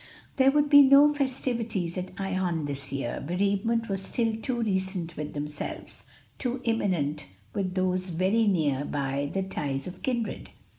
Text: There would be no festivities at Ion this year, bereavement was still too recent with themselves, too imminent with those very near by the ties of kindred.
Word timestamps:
There 0.37 0.49
would 0.49 0.67
be 0.67 0.81
no 0.81 1.13
festivities 1.13 1.95
at 1.95 2.19
Ion 2.19 2.65
this 2.65 2.91
year, 2.91 3.23
bereavement 3.23 3.87
was 3.87 4.01
still 4.01 4.35
too 4.35 4.63
recent 4.63 5.15
with 5.15 5.35
themselves, 5.35 6.07
too 6.39 6.59
imminent 6.63 7.27
with 7.53 7.75
those 7.75 8.09
very 8.09 8.47
near 8.47 8.83
by 8.83 9.29
the 9.31 9.43
ties 9.43 9.85
of 9.85 10.01
kindred. 10.01 10.49